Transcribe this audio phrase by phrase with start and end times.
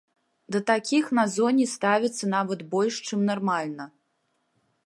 [0.53, 3.83] Да такіх на зоне ставяцца нават больш чым нармальна.